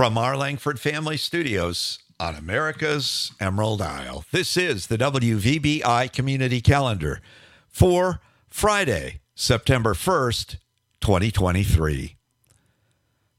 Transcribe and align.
From 0.00 0.16
our 0.16 0.34
Langford 0.34 0.80
Family 0.80 1.18
Studios 1.18 1.98
on 2.18 2.34
America's 2.34 3.32
Emerald 3.38 3.82
Isle, 3.82 4.24
this 4.32 4.56
is 4.56 4.86
the 4.86 4.96
WVBI 4.96 6.10
Community 6.10 6.62
Calendar 6.62 7.20
for 7.68 8.22
Friday, 8.48 9.20
September 9.34 9.92
1st, 9.92 10.56
2023. 11.02 12.16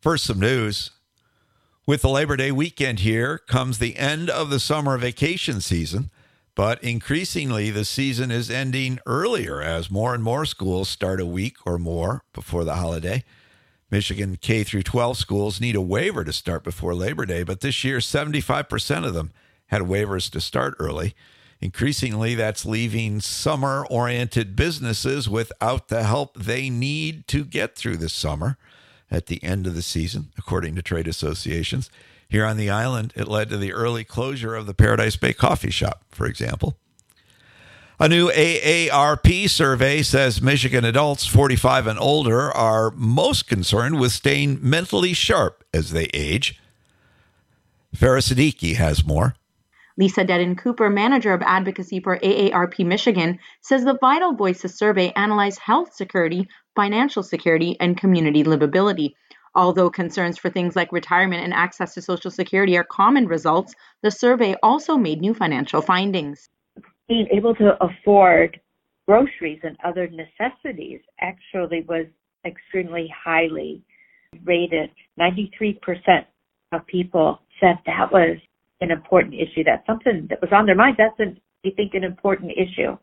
First, 0.01 0.23
some 0.23 0.39
news. 0.39 0.91
With 1.87 2.03
the 2.03 2.09
Labor 2.09 2.37
Day 2.37 2.51
weekend 2.51 2.99
here 2.99 3.39
comes 3.39 3.79
the 3.79 3.97
end 3.97 4.29
of 4.29 4.51
the 4.51 4.59
summer 4.59 4.99
vacation 4.99 5.61
season, 5.61 6.11
but 6.53 6.83
increasingly 6.83 7.71
the 7.71 7.85
season 7.85 8.29
is 8.29 8.51
ending 8.51 8.99
earlier 9.07 9.63
as 9.63 9.89
more 9.89 10.13
and 10.13 10.23
more 10.23 10.45
schools 10.45 10.89
start 10.89 11.19
a 11.19 11.25
week 11.25 11.55
or 11.65 11.79
more 11.79 12.21
before 12.33 12.63
the 12.63 12.75
holiday. 12.75 13.23
Michigan 13.91 14.37
K 14.39 14.63
through 14.63 14.83
12 14.83 15.17
schools 15.17 15.59
need 15.59 15.75
a 15.75 15.81
waiver 15.81 16.23
to 16.23 16.31
start 16.31 16.63
before 16.63 16.95
Labor 16.95 17.25
Day, 17.25 17.43
but 17.43 17.59
this 17.59 17.83
year 17.83 17.97
75% 17.97 19.05
of 19.05 19.13
them 19.13 19.31
had 19.67 19.81
waivers 19.81 20.31
to 20.31 20.41
start 20.41 20.75
early. 20.79 21.13
Increasingly, 21.59 22.33
that's 22.33 22.65
leaving 22.65 23.19
summer 23.19 23.85
oriented 23.89 24.55
businesses 24.55 25.29
without 25.29 25.89
the 25.89 26.03
help 26.03 26.35
they 26.35 26.69
need 26.69 27.27
to 27.27 27.43
get 27.43 27.75
through 27.75 27.97
the 27.97 28.09
summer 28.09 28.57
at 29.11 29.27
the 29.27 29.43
end 29.43 29.67
of 29.67 29.75
the 29.75 29.81
season, 29.81 30.31
according 30.37 30.73
to 30.75 30.81
trade 30.81 31.07
associations. 31.07 31.89
Here 32.27 32.45
on 32.45 32.57
the 32.57 32.69
island, 32.69 33.13
it 33.15 33.27
led 33.27 33.49
to 33.49 33.57
the 33.57 33.73
early 33.73 34.05
closure 34.05 34.55
of 34.55 34.65
the 34.65 34.73
Paradise 34.73 35.17
Bay 35.17 35.33
coffee 35.33 35.69
shop, 35.69 36.05
for 36.09 36.25
example. 36.25 36.77
A 38.01 38.09
new 38.09 38.31
AARP 38.31 39.47
survey 39.47 40.01
says 40.01 40.41
Michigan 40.41 40.83
adults 40.83 41.27
45 41.27 41.85
and 41.85 41.99
older 41.99 42.49
are 42.51 42.89
most 42.95 43.47
concerned 43.47 43.99
with 43.99 44.11
staying 44.11 44.57
mentally 44.59 45.13
sharp 45.13 45.63
as 45.71 45.91
they 45.91 46.05
age. 46.11 46.59
Farah 47.95 48.23
Siddiqui 48.23 48.75
has 48.77 49.05
more. 49.05 49.35
Lisa 49.97 50.23
Dedden 50.23 50.55
Cooper, 50.55 50.89
manager 50.89 51.31
of 51.31 51.43
advocacy 51.43 51.99
for 51.99 52.17
AARP 52.17 52.83
Michigan, 52.83 53.37
says 53.61 53.83
the 53.83 53.99
Vital 54.01 54.33
Voices 54.33 54.73
survey 54.73 55.13
analyzed 55.15 55.59
health 55.59 55.93
security, 55.93 56.47
financial 56.75 57.21
security, 57.21 57.77
and 57.79 57.97
community 57.97 58.43
livability. 58.43 59.13
Although 59.53 59.91
concerns 59.91 60.39
for 60.39 60.49
things 60.49 60.75
like 60.75 60.91
retirement 60.91 61.43
and 61.43 61.53
access 61.53 61.93
to 61.93 62.01
Social 62.01 62.31
Security 62.31 62.75
are 62.77 62.83
common 62.83 63.27
results, 63.27 63.75
the 64.01 64.09
survey 64.09 64.55
also 64.63 64.97
made 64.97 65.21
new 65.21 65.35
financial 65.35 65.83
findings 65.83 66.49
being 67.11 67.27
able 67.29 67.53
to 67.53 67.71
afford 67.83 68.57
groceries 69.05 69.59
and 69.63 69.75
other 69.83 70.07
necessities 70.07 71.01
actually 71.19 71.83
was 71.89 72.05
extremely 72.45 73.13
highly 73.13 73.81
rated. 74.45 74.89
93% 75.19 75.75
of 76.71 76.87
people 76.87 77.41
said 77.59 77.75
that 77.85 78.09
was 78.13 78.37
an 78.79 78.91
important 78.91 79.33
issue. 79.33 79.61
That's 79.65 79.85
something 79.85 80.25
that 80.29 80.39
was 80.41 80.51
on 80.53 80.65
their 80.65 80.75
mind. 80.75 80.95
That's, 80.97 81.19
an, 81.19 81.37
I 81.65 81.71
think, 81.75 81.95
an 81.95 82.05
important 82.05 82.51
issue. 82.51 82.97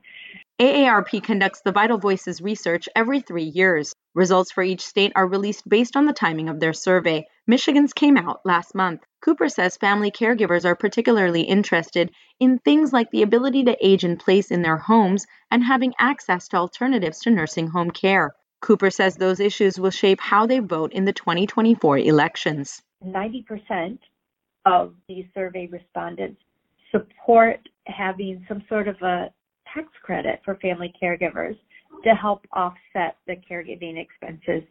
AARP 0.61 1.23
conducts 1.23 1.61
the 1.61 1.71
Vital 1.71 1.99
Voices 1.99 2.41
research 2.41 2.89
every 2.97 3.21
three 3.21 3.45
years. 3.45 3.95
Results 4.13 4.51
for 4.51 4.65
each 4.65 4.85
state 4.85 5.13
are 5.15 5.29
released 5.29 5.69
based 5.69 5.97
on 5.97 6.07
the 6.07 6.13
timing 6.13 6.49
of 6.49 6.59
their 6.59 6.73
survey. 6.73 7.29
Michigan's 7.47 7.93
came 7.93 8.17
out 8.17 8.41
last 8.45 8.75
month. 8.75 9.05
Cooper 9.23 9.49
says 9.49 9.77
family 9.77 10.11
caregivers 10.11 10.65
are 10.65 10.75
particularly 10.75 11.43
interested 11.43 12.11
in 12.41 12.59
things 12.59 12.93
like 12.93 13.09
the 13.13 13.23
ability 13.23 13.63
to 13.65 13.77
age 13.81 14.03
in 14.03 14.17
place 14.17 14.51
in 14.51 14.63
their 14.63 14.79
homes 14.79 15.29
and 15.49 15.63
having 15.63 15.95
access 15.97 16.49
to 16.49 16.57
alternatives 16.57 17.21
to 17.21 17.31
nursing 17.31 17.69
home 17.69 17.93
care. 17.93 18.35
Cooper 18.61 18.91
says 18.91 19.15
those 19.15 19.39
issues 19.39 19.79
will 19.79 19.93
shape 19.93 20.21
how 20.21 20.47
they 20.47 20.59
vote 20.59 20.93
in 20.93 21.05
the 21.05 21.13
2024 21.13 21.99
elections. 21.99 22.83
90% 23.07 24.01
of 24.67 24.93
these 25.09 25.27
survey 25.35 25.69
respondents 25.71 26.43
support 26.91 27.61
having 27.87 28.45
some 28.49 28.65
sort 28.69 28.89
of 28.89 29.01
a 29.03 29.31
tax 29.75 29.89
credit 30.03 30.41
for 30.45 30.57
family 30.57 30.93
caregivers 31.03 31.57
to 32.05 32.11
help 32.11 32.47
offset 32.53 33.17
the 33.27 33.37
caregiving 33.51 33.99
expenses 33.99 34.63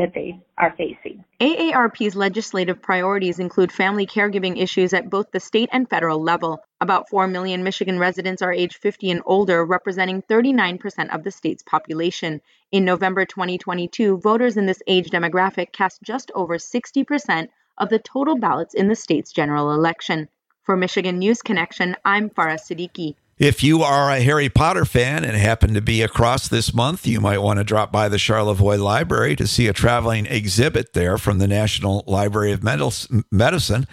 that 0.00 0.14
they 0.14 0.40
are 0.56 0.74
facing. 0.76 1.22
AARP's 1.40 2.14
legislative 2.14 2.80
priorities 2.80 3.38
include 3.38 3.70
family 3.70 4.06
caregiving 4.06 4.60
issues 4.60 4.94
at 4.94 5.10
both 5.10 5.30
the 5.30 5.40
state 5.40 5.68
and 5.72 5.88
federal 5.90 6.22
level. 6.22 6.60
About 6.80 7.10
4 7.10 7.26
million 7.26 7.62
Michigan 7.62 7.98
residents 7.98 8.40
are 8.40 8.52
age 8.52 8.76
50 8.76 9.10
and 9.10 9.22
older, 9.26 9.64
representing 9.64 10.22
39% 10.22 11.14
of 11.14 11.22
the 11.22 11.30
state's 11.30 11.62
population. 11.62 12.40
In 12.72 12.84
November 12.84 13.26
2022, 13.26 14.18
voters 14.18 14.56
in 14.56 14.66
this 14.66 14.82
age 14.86 15.10
demographic 15.10 15.72
cast 15.72 16.02
just 16.02 16.30
over 16.34 16.56
60% 16.56 17.48
of 17.76 17.88
the 17.88 17.98
total 17.98 18.38
ballots 18.38 18.74
in 18.74 18.88
the 18.88 18.96
state's 18.96 19.32
general 19.32 19.72
election. 19.72 20.28
For 20.62 20.76
Michigan 20.76 21.18
News 21.18 21.42
Connection, 21.42 21.96
I'm 22.04 22.30
Farah 22.30 22.60
Siddiqui. 22.60 23.16
If 23.40 23.62
you 23.62 23.82
are 23.82 24.10
a 24.10 24.20
Harry 24.20 24.50
Potter 24.50 24.84
fan 24.84 25.24
and 25.24 25.34
happen 25.34 25.72
to 25.72 25.80
be 25.80 26.02
across 26.02 26.46
this 26.46 26.74
month, 26.74 27.06
you 27.06 27.22
might 27.22 27.40
want 27.40 27.58
to 27.58 27.64
drop 27.64 27.90
by 27.90 28.10
the 28.10 28.18
Charlevoix 28.18 28.76
Library 28.76 29.34
to 29.36 29.46
see 29.46 29.66
a 29.66 29.72
traveling 29.72 30.26
exhibit 30.26 30.92
there 30.92 31.16
from 31.16 31.38
the 31.38 31.48
National 31.48 32.04
Library 32.06 32.52
of 32.52 32.62
Medicine. 32.62 33.86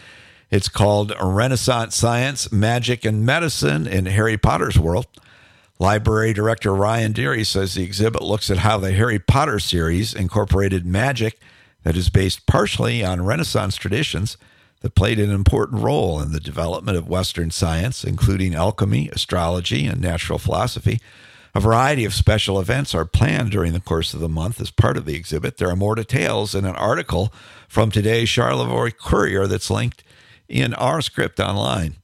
It's 0.51 0.67
called 0.67 1.13
Renaissance 1.23 1.95
Science, 1.95 2.51
Magic, 2.51 3.05
and 3.05 3.25
Medicine 3.25 3.87
in 3.87 4.07
Harry 4.07 4.37
Potter's 4.37 4.77
World. 4.77 5.07
Library 5.79 6.33
director 6.33 6.75
Ryan 6.75 7.13
Deary 7.13 7.45
says 7.45 7.73
the 7.73 7.83
exhibit 7.83 8.23
looks 8.23 8.51
at 8.51 8.57
how 8.57 8.77
the 8.77 8.91
Harry 8.91 9.17
Potter 9.17 9.59
series 9.59 10.13
incorporated 10.13 10.85
magic 10.85 11.39
that 11.83 11.95
is 11.95 12.09
based 12.09 12.47
partially 12.47 13.01
on 13.01 13.23
Renaissance 13.23 13.77
traditions 13.77 14.35
that 14.81 14.95
played 14.95 15.19
an 15.19 15.31
important 15.31 15.81
role 15.81 16.21
in 16.21 16.31
the 16.31 16.39
development 16.39 16.97
of 16.97 17.07
Western 17.07 17.51
science, 17.51 18.03
including 18.03 18.53
alchemy, 18.53 19.09
astrology, 19.09 19.85
and 19.85 19.99
natural 19.99 20.39
philosophy. 20.39 20.99
A 21.55 21.59
variety 21.59 22.05
of 22.05 22.13
special 22.13 22.59
events 22.59 22.93
are 22.93 23.05
planned 23.05 23.49
during 23.49 23.73
the 23.73 23.79
course 23.79 24.13
of 24.13 24.19
the 24.19 24.29
month 24.29 24.61
as 24.61 24.69
part 24.69 24.97
of 24.97 25.05
the 25.05 25.15
exhibit. 25.15 25.57
There 25.57 25.69
are 25.69 25.75
more 25.75 25.95
details 25.95 26.53
in 26.53 26.65
an 26.65 26.75
article 26.75 27.33
from 27.67 27.89
today's 27.89 28.29
Charlevoix 28.29 28.91
Courier 28.91 29.47
that's 29.47 29.71
linked 29.71 30.03
in 30.47 30.73
our 30.75 31.01
script 31.01 31.39
online. 31.39 31.95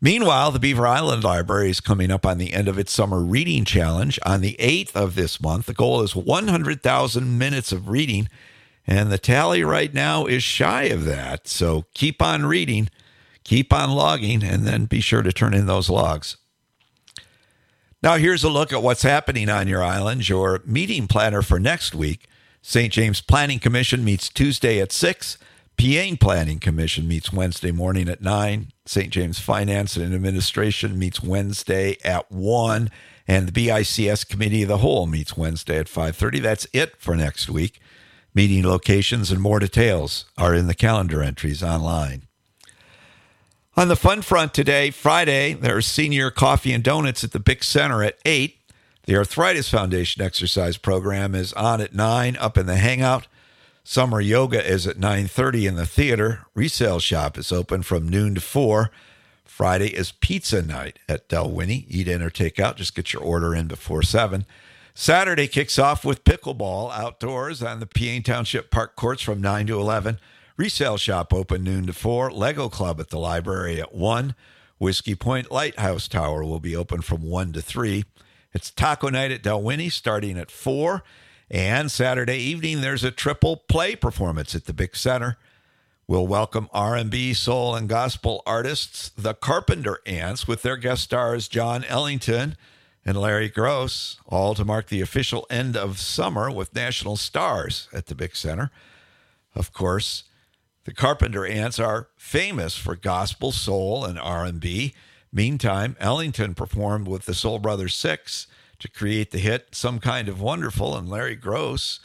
Meanwhile, 0.00 0.50
the 0.50 0.58
Beaver 0.58 0.86
Island 0.86 1.24
Library 1.24 1.70
is 1.70 1.80
coming 1.80 2.10
up 2.10 2.26
on 2.26 2.38
the 2.38 2.52
end 2.52 2.68
of 2.68 2.78
its 2.78 2.92
summer 2.92 3.20
reading 3.20 3.64
challenge 3.64 4.18
on 4.24 4.40
the 4.40 4.56
8th 4.58 4.94
of 4.94 5.14
this 5.14 5.40
month. 5.40 5.66
The 5.66 5.74
goal 5.74 6.02
is 6.02 6.16
100,000 6.16 7.38
minutes 7.38 7.72
of 7.72 7.88
reading 7.88 8.28
and 8.86 9.10
the 9.10 9.18
tally 9.18 9.64
right 9.64 9.92
now 9.92 10.26
is 10.26 10.42
shy 10.42 10.84
of 10.84 11.04
that. 11.04 11.48
So 11.48 11.86
keep 11.94 12.20
on 12.22 12.46
reading, 12.46 12.88
keep 13.44 13.72
on 13.72 13.90
logging, 13.90 14.42
and 14.42 14.66
then 14.66 14.86
be 14.86 15.00
sure 15.00 15.22
to 15.22 15.32
turn 15.32 15.54
in 15.54 15.66
those 15.66 15.88
logs. 15.88 16.36
Now, 18.02 18.16
here's 18.16 18.44
a 18.44 18.50
look 18.50 18.72
at 18.72 18.82
what's 18.82 19.02
happening 19.02 19.48
on 19.48 19.66
your 19.66 19.82
island. 19.82 20.28
Your 20.28 20.60
meeting 20.66 21.06
planner 21.06 21.40
for 21.40 21.58
next 21.58 21.94
week 21.94 22.28
St. 22.66 22.90
James 22.90 23.20
Planning 23.20 23.58
Commission 23.58 24.02
meets 24.02 24.30
Tuesday 24.30 24.80
at 24.80 24.90
6. 24.90 25.36
Peaine 25.76 26.16
Planning 26.16 26.58
Commission 26.58 27.06
meets 27.06 27.30
Wednesday 27.30 27.70
morning 27.72 28.08
at 28.08 28.22
9. 28.22 28.72
St. 28.86 29.10
James 29.10 29.38
Finance 29.38 29.98
and 29.98 30.14
Administration 30.14 30.98
meets 30.98 31.22
Wednesday 31.22 31.98
at 32.02 32.32
1. 32.32 32.90
And 33.28 33.48
the 33.48 33.52
BICS 33.52 34.26
Committee 34.26 34.62
of 34.62 34.68
the 34.68 34.78
Whole 34.78 35.06
meets 35.06 35.36
Wednesday 35.36 35.78
at 35.78 35.88
5.30. 35.88 36.40
That's 36.40 36.66
it 36.72 36.96
for 36.96 37.14
next 37.14 37.50
week. 37.50 37.80
Meeting 38.34 38.66
locations 38.66 39.30
and 39.30 39.40
more 39.40 39.60
details 39.60 40.24
are 40.36 40.54
in 40.54 40.66
the 40.66 40.74
calendar 40.74 41.22
entries 41.22 41.62
online. 41.62 42.22
On 43.76 43.86
the 43.86 43.96
fun 43.96 44.22
front 44.22 44.52
today, 44.52 44.90
Friday, 44.90 45.52
there's 45.52 45.86
senior 45.86 46.30
coffee 46.32 46.72
and 46.72 46.82
donuts 46.82 47.22
at 47.22 47.30
the 47.30 47.38
Bick 47.38 47.62
Center 47.62 48.02
at 48.02 48.18
8. 48.24 48.56
The 49.04 49.16
Arthritis 49.16 49.68
Foundation 49.68 50.22
exercise 50.22 50.76
program 50.76 51.34
is 51.34 51.52
on 51.52 51.80
at 51.80 51.94
9 51.94 52.36
up 52.36 52.58
in 52.58 52.66
the 52.66 52.76
hangout. 52.76 53.28
Summer 53.84 54.20
yoga 54.20 54.64
is 54.66 54.86
at 54.86 54.98
9:30 54.98 55.66
in 55.66 55.76
the 55.76 55.86
theater. 55.86 56.46
Resale 56.54 57.00
shop 57.00 57.38
is 57.38 57.52
open 57.52 57.82
from 57.82 58.08
noon 58.08 58.34
to 58.34 58.40
4. 58.40 58.90
Friday 59.44 59.88
is 59.88 60.10
pizza 60.10 60.62
night 60.62 60.98
at 61.08 61.28
Dalwhinnie. 61.28 61.84
Eat 61.86 62.08
in 62.08 62.22
or 62.22 62.30
take 62.30 62.58
out. 62.58 62.78
Just 62.78 62.96
get 62.96 63.12
your 63.12 63.22
order 63.22 63.54
in 63.54 63.68
before 63.68 64.02
7. 64.02 64.46
Saturday 64.96 65.48
kicks 65.48 65.76
off 65.76 66.04
with 66.04 66.22
pickleball 66.22 66.92
outdoors 66.92 67.64
on 67.64 67.80
the 67.80 67.86
Peaine 67.86 68.22
Township 68.22 68.70
Park 68.70 68.94
courts 68.94 69.22
from 69.22 69.40
9 69.40 69.66
to 69.66 69.80
11. 69.80 70.20
Resale 70.56 70.96
shop 70.96 71.34
open 71.34 71.64
noon 71.64 71.86
to 71.86 71.92
4. 71.92 72.30
Lego 72.30 72.68
Club 72.68 73.00
at 73.00 73.10
the 73.10 73.18
library 73.18 73.80
at 73.80 73.92
1. 73.92 74.36
Whiskey 74.78 75.16
Point 75.16 75.50
Lighthouse 75.50 76.06
Tower 76.06 76.44
will 76.44 76.60
be 76.60 76.76
open 76.76 77.00
from 77.00 77.22
1 77.22 77.54
to 77.54 77.60
3. 77.60 78.04
It's 78.52 78.70
taco 78.70 79.08
night 79.08 79.32
at 79.32 79.42
Dalwhinnie 79.42 79.90
starting 79.90 80.38
at 80.38 80.52
4. 80.52 81.02
And 81.50 81.90
Saturday 81.90 82.38
evening, 82.38 82.80
there's 82.80 83.02
a 83.02 83.10
triple 83.10 83.56
play 83.56 83.96
performance 83.96 84.54
at 84.54 84.66
the 84.66 84.72
Bick 84.72 84.94
Center. 84.94 85.38
We'll 86.06 86.28
welcome 86.28 86.68
R&B, 86.72 87.34
soul, 87.34 87.74
and 87.74 87.88
gospel 87.88 88.44
artists, 88.46 89.08
the 89.16 89.34
Carpenter 89.34 89.98
Ants, 90.06 90.46
with 90.46 90.62
their 90.62 90.76
guest 90.76 91.02
stars 91.02 91.48
John 91.48 91.82
Ellison, 91.82 92.56
and 93.04 93.20
Larry 93.20 93.50
Groce, 93.50 94.16
all 94.26 94.54
to 94.54 94.64
mark 94.64 94.88
the 94.88 95.00
official 95.00 95.46
end 95.50 95.76
of 95.76 95.98
summer 95.98 96.50
with 96.50 96.74
national 96.74 97.16
stars 97.16 97.88
at 97.92 98.06
the 98.06 98.14
Bick 98.14 98.34
Center. 98.34 98.70
Of 99.54 99.72
course, 99.72 100.24
The 100.84 100.92
Carpenter 100.92 101.46
Ants 101.46 101.78
are 101.78 102.08
famous 102.16 102.76
for 102.76 102.96
gospel, 102.96 103.52
soul, 103.52 104.04
and 104.04 104.18
R&B. 104.18 104.94
Meantime, 105.32 105.96
Ellison 105.98 106.54
performed 106.54 107.08
with 107.08 107.24
the 107.24 107.34
Soul 107.34 107.58
Brothers 107.58 107.94
Six 107.94 108.46
to 108.78 108.90
create 108.90 109.30
the 109.30 109.38
hit 109.38 109.68
"Some 109.74 109.98
Kind 109.98 110.28
of 110.28 110.40
Wonderful," 110.40 110.96
and 110.96 111.08
Larry 111.08 111.36
Groce 111.36 112.00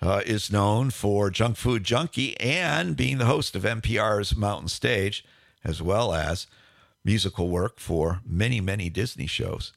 uh, 0.00 0.22
is 0.26 0.52
known 0.52 0.90
for 0.90 1.30
Junk 1.30 1.56
Food 1.56 1.84
Junkie 1.84 2.38
and 2.38 2.96
being 2.96 3.18
the 3.18 3.24
host 3.26 3.56
of 3.56 3.62
NPR's 3.62 4.36
Mountain 4.36 4.68
Stage, 4.68 5.24
as 5.64 5.82
well 5.82 6.14
as 6.14 6.46
musical 7.04 7.48
work 7.48 7.80
for 7.80 8.20
many, 8.24 8.60
many 8.60 8.90
Disney 8.90 9.26
shows. 9.26 9.72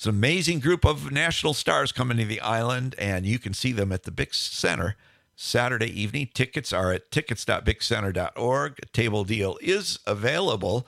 It's 0.00 0.06
an 0.06 0.14
amazing 0.14 0.60
group 0.60 0.86
of 0.86 1.12
national 1.12 1.52
stars 1.52 1.92
coming 1.92 2.16
to 2.16 2.24
the 2.24 2.40
island, 2.40 2.94
and 2.96 3.26
you 3.26 3.38
can 3.38 3.52
see 3.52 3.70
them 3.70 3.92
at 3.92 4.04
the 4.04 4.10
Bix 4.10 4.36
Center 4.36 4.96
Saturday 5.36 5.88
evening. 5.88 6.30
Tickets 6.32 6.72
are 6.72 6.90
at 6.90 7.10
tickets.bixcenter.org. 7.10 8.78
A 8.82 8.86
table 8.94 9.24
deal 9.24 9.58
is 9.60 9.98
available. 10.06 10.86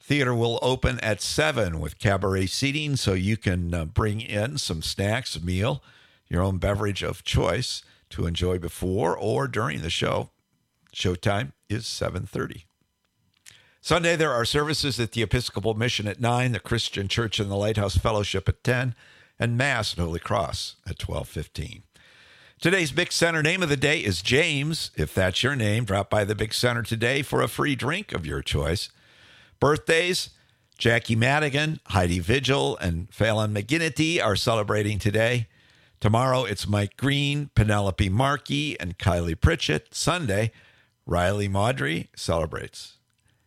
Theater 0.00 0.34
will 0.34 0.58
open 0.62 0.98
at 0.98 1.22
7 1.22 1.78
with 1.78 2.00
cabaret 2.00 2.46
seating, 2.46 2.96
so 2.96 3.12
you 3.12 3.36
can 3.36 3.72
uh, 3.72 3.84
bring 3.84 4.20
in 4.20 4.58
some 4.58 4.82
snacks, 4.82 5.36
a 5.36 5.40
meal, 5.40 5.80
your 6.28 6.42
own 6.42 6.58
beverage 6.58 7.04
of 7.04 7.22
choice 7.22 7.84
to 8.10 8.26
enjoy 8.26 8.58
before 8.58 9.16
or 9.16 9.46
during 9.46 9.82
the 9.82 9.90
show. 9.90 10.30
Showtime 10.92 11.52
is 11.68 11.84
7:30. 11.84 12.64
Sunday 13.84 14.16
there 14.16 14.32
are 14.32 14.46
services 14.46 14.98
at 14.98 15.12
the 15.12 15.20
Episcopal 15.20 15.74
Mission 15.74 16.08
at 16.08 16.18
9, 16.18 16.52
the 16.52 16.58
Christian 16.58 17.06
Church 17.06 17.38
and 17.38 17.50
the 17.50 17.54
Lighthouse 17.54 17.98
Fellowship 17.98 18.48
at 18.48 18.64
10, 18.64 18.94
and 19.38 19.58
Mass 19.58 19.92
at 19.92 19.98
Holy 19.98 20.20
Cross 20.20 20.76
at 20.86 20.98
12:15. 20.98 21.82
Today's 22.58 22.92
Bick 22.92 23.12
Center 23.12 23.42
name 23.42 23.62
of 23.62 23.68
the 23.68 23.76
day 23.76 24.02
is 24.02 24.22
James. 24.22 24.90
If 24.96 25.12
that's 25.12 25.42
your 25.42 25.54
name, 25.54 25.84
drop 25.84 26.08
by 26.08 26.24
the 26.24 26.34
Bick 26.34 26.54
Center 26.54 26.82
today 26.82 27.20
for 27.20 27.42
a 27.42 27.46
free 27.46 27.74
drink 27.74 28.14
of 28.14 28.24
your 28.24 28.40
choice. 28.40 28.88
Birthdays 29.60 30.30
Jackie 30.78 31.14
Madigan, 31.14 31.78
Heidi 31.88 32.20
Vigil, 32.20 32.78
and 32.78 33.12
Phelan 33.12 33.52
McGinnity 33.52 34.18
are 34.18 34.34
celebrating 34.34 34.98
today. 34.98 35.46
Tomorrow 36.00 36.44
it's 36.44 36.66
Mike 36.66 36.96
Green, 36.96 37.50
Penelope 37.54 38.08
Markey, 38.08 38.80
and 38.80 38.98
Kylie 38.98 39.38
Pritchett. 39.38 39.94
Sunday, 39.94 40.52
Riley 41.04 41.48
Maudry 41.48 42.08
celebrates. 42.16 42.93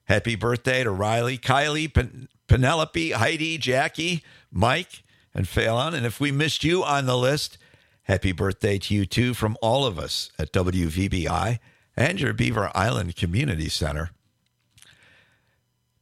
Happy 0.08 0.36
birthday 0.36 0.84
to 0.84 0.92
Riley, 0.92 1.38
Kylie, 1.38 1.94
Pen- 1.94 2.30
Penelope, 2.48 3.12
Heidi, 3.12 3.58
Jackie, 3.58 4.24
Mike, 4.52 5.04
and 5.34 5.48
Phelan. 5.48 5.94
And 5.94 6.06
if 6.06 6.20
we 6.20 6.32
missed 6.32 6.64
you 6.64 6.84
on 6.84 7.06
the 7.06 7.18
list, 7.18 7.58
happy 8.04 8.32
birthday 8.32 8.78
to 8.80 8.94
you 8.94 9.06
too 9.06 9.34
from 9.34 9.58
all 9.62 9.86
of 9.86 10.00
us 10.00 10.32
at 10.40 10.54
WVBI 10.54 11.60
and 11.98 12.22
your 12.22 12.34
Beaver 12.34 12.72
Island 12.74 13.16
Community 13.16 13.68
Center. 13.68 14.12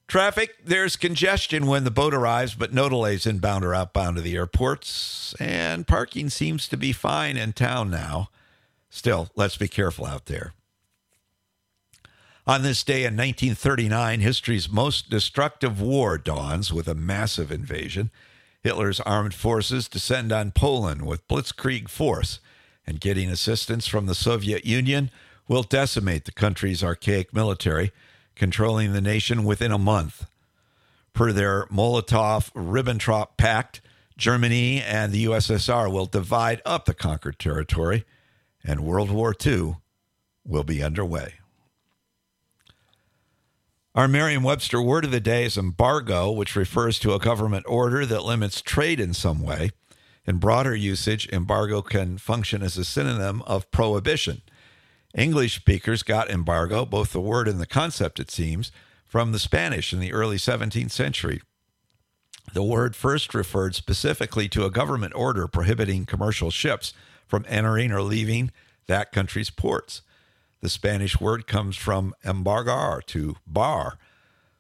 Traffic, 0.08 0.58
there's 0.63 0.96
congestion 0.96 1.66
when 1.66 1.84
the 1.84 1.90
boat 1.90 2.13
arrives, 2.13 2.54
but 2.54 2.72
no 2.72 2.88
delays 2.90 3.25
inbound 3.25 3.66
or 3.66 3.74
outbound 3.74 4.18
to 4.18 4.22
the 4.22 4.36
airports. 4.36 5.34
And 5.40 5.88
parking 5.88 6.30
seems 6.30 6.68
to 6.68 6.78
be 6.78 6.92
fine 6.92 7.38
in 7.38 7.54
town 7.54 7.90
now. 7.90 8.30
Still, 8.88 9.30
let's 9.36 9.58
be 9.58 9.68
careful 9.68 10.06
out 10.06 10.28
there. 10.28 10.54
On 12.48 12.62
this 12.62 12.84
day 12.84 13.06
in 13.06 13.18
1939, 13.18 14.20
history's 14.20 14.70
most 14.70 15.10
destructive 15.10 15.82
war 15.82 16.20
dawns 16.20 16.72
with 16.72 16.88
a 16.88 16.94
massive 16.94 17.52
invasion. 17.52 18.12
Hitler's 18.62 19.00
armed 19.00 19.34
forces 19.34 19.88
descend 19.88 20.32
on 20.32 20.52
Poland 20.52 21.08
with 21.08 21.28
blitzkrieg 21.28 21.90
force, 21.90 22.40
and 22.86 23.02
getting 23.02 23.32
assistance 23.32 23.88
from 23.88 24.06
the 24.06 24.14
Soviet 24.14 24.64
Union 24.64 25.10
will 25.48 25.64
decimate 25.64 26.26
the 26.26 26.32
country's 26.32 26.84
archaic 26.84 27.34
military 27.34 27.92
controlling 28.36 28.94
the 28.94 29.02
nation 29.02 29.44
within 29.44 29.72
a 29.72 29.80
month. 29.80 30.28
Per 31.14 31.32
their 31.32 31.66
Molotov 31.68 32.52
Ribbentrop 32.54 33.38
Pact, 33.38 33.82
Germany 34.18 34.84
and 34.84 35.12
the 35.12 35.26
USSR 35.26 35.92
will 35.92 36.06
divide 36.06 36.62
up 36.64 36.86
the 36.86 36.94
conquered 36.94 37.40
territory, 37.40 38.06
and 38.64 38.82
World 38.82 39.10
War 39.10 39.34
II 39.44 39.78
will 40.46 40.64
be 40.64 40.84
underway. 40.84 41.40
Our 43.96 44.10
Merriam 44.10 44.44
Webster 44.44 44.82
word 44.82 45.06
of 45.06 45.12
the 45.12 45.22
day 45.22 45.46
is 45.46 45.58
embargo, 45.58 46.30
which 46.30 46.58
refers 46.58 47.00
to 47.00 47.14
a 47.14 47.20
government 47.20 47.66
order 47.66 48.06
that 48.06 48.26
limits 48.26 48.62
trade 48.62 49.00
in 49.00 49.14
some 49.14 49.42
way. 49.42 49.70
In 50.28 50.36
broader 50.36 50.76
usage, 50.76 51.30
embargo 51.32 51.82
can 51.82 52.18
function 52.18 52.62
as 52.62 52.78
a 52.78 52.84
synonym 52.84 53.42
of 53.44 53.72
prohibition. 53.72 54.42
English 55.18 55.56
speakers 55.56 56.04
got 56.04 56.30
embargo, 56.30 56.86
both 56.86 57.14
the 57.14 57.22
word 57.22 57.48
and 57.48 57.58
the 57.58 57.66
concept, 57.66 58.20
it 58.20 58.30
seems, 58.30 58.70
from 59.06 59.32
the 59.32 59.40
Spanish 59.40 59.94
in 59.94 60.02
the 60.02 60.12
early 60.12 60.36
17th 60.36 60.92
century. 60.92 61.42
The 62.54 62.64
word 62.64 62.98
first 62.98 63.34
referred 63.34 63.76
specifically 63.76 64.50
to 64.50 64.66
a 64.66 64.72
government 64.72 65.16
order 65.16 65.48
prohibiting 65.48 66.06
commercial 66.06 66.52
ships 66.52 66.92
from 67.26 67.46
entering 67.48 67.94
or 67.94 68.02
leaving 68.02 68.52
that 68.88 69.14
country's 69.14 69.50
ports. 69.50 70.02
The 70.66 70.70
Spanish 70.70 71.22
word 71.22 71.46
comes 71.46 71.78
from 71.78 72.16
embargar, 72.26 73.06
to 73.06 73.36
bar. 73.46 74.00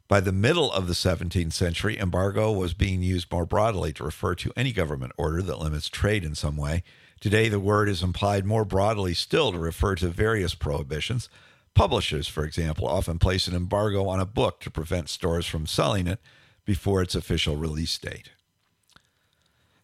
By 0.07 0.19
the 0.19 0.31
middle 0.31 0.71
of 0.71 0.85
the 0.85 0.93
17th 0.93 1.51
century, 1.51 1.97
embargo 1.97 2.51
was 2.51 2.75
being 2.75 3.01
used 3.01 3.31
more 3.31 3.47
broadly 3.47 3.91
to 3.93 4.03
refer 4.03 4.35
to 4.35 4.53
any 4.55 4.71
government 4.71 5.13
order 5.17 5.41
that 5.41 5.57
limits 5.57 5.89
trade 5.89 6.23
in 6.23 6.35
some 6.35 6.57
way, 6.57 6.83
Today, 7.19 7.49
the 7.49 7.59
word 7.59 7.89
is 7.89 8.03
implied 8.03 8.45
more 8.45 8.63
broadly 8.63 9.15
still 9.15 9.51
to 9.51 9.57
refer 9.57 9.95
to 9.95 10.09
various 10.09 10.53
prohibitions. 10.53 11.27
Publishers, 11.73 12.27
for 12.27 12.45
example, 12.45 12.87
often 12.87 13.17
place 13.17 13.47
an 13.47 13.55
embargo 13.55 14.07
on 14.07 14.19
a 14.19 14.27
book 14.27 14.59
to 14.59 14.69
prevent 14.69 15.09
stores 15.09 15.47
from 15.47 15.65
selling 15.65 16.05
it 16.05 16.19
before 16.65 17.01
its 17.01 17.15
official 17.15 17.55
release 17.55 17.97
date. 17.97 18.29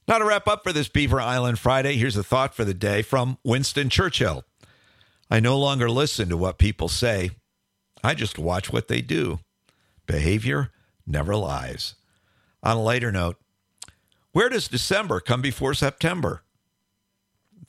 Now, 0.07 0.19
to 0.19 0.25
wrap 0.25 0.47
up 0.47 0.61
for 0.61 0.71
this 0.71 0.87
Beaver 0.87 1.19
Island 1.19 1.57
Friday, 1.57 1.95
here's 1.95 2.15
a 2.15 2.23
thought 2.23 2.53
for 2.53 2.63
the 2.63 2.75
day 2.75 3.01
from 3.01 3.39
Winston 3.43 3.89
Churchill. 3.89 4.45
I 5.31 5.39
no 5.39 5.57
longer 5.57 5.89
listen 5.89 6.29
to 6.29 6.37
what 6.37 6.59
people 6.59 6.89
say, 6.89 7.31
I 8.03 8.13
just 8.13 8.37
watch 8.37 8.71
what 8.71 8.87
they 8.87 9.01
do. 9.01 9.39
Behavior 10.05 10.69
never 11.07 11.35
lies. 11.35 11.95
On 12.61 12.77
a 12.77 12.81
lighter 12.81 13.11
note, 13.11 13.37
where 14.33 14.49
does 14.49 14.67
December 14.67 15.19
come 15.19 15.41
before 15.41 15.73
September? 15.73 16.43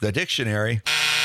the 0.03 0.13
dictionary. 0.13 0.83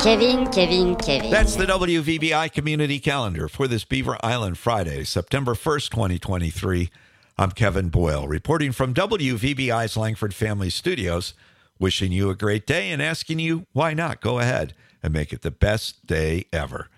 Kevin, 0.00 0.46
Kevin, 0.50 0.96
Kevin. 0.96 1.30
That's 1.30 1.54
the 1.54 1.64
WVBI 1.64 2.52
community 2.52 2.98
calendar 2.98 3.48
for 3.48 3.68
this 3.68 3.84
Beaver 3.84 4.18
Island 4.22 4.58
Friday, 4.58 5.04
September 5.04 5.54
1st, 5.54 5.90
2023. 5.90 6.90
I'm 7.38 7.52
Kevin 7.52 7.88
Boyle, 7.88 8.26
reporting 8.26 8.72
from 8.72 8.92
WVBI's 8.94 9.96
Langford 9.96 10.34
Family 10.34 10.70
Studios, 10.70 11.34
wishing 11.78 12.12
you 12.12 12.30
a 12.30 12.36
great 12.36 12.66
day 12.66 12.90
and 12.90 13.02
asking 13.02 13.38
you 13.38 13.66
why 13.72 13.94
not 13.94 14.20
go 14.20 14.38
ahead 14.38 14.74
and 15.02 15.12
make 15.12 15.32
it 15.32 15.42
the 15.42 15.50
best 15.50 16.06
day 16.06 16.46
ever. 16.52 16.88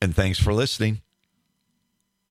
And 0.00 0.14
thanks 0.14 0.38
for 0.38 0.52
listening. 0.52 1.00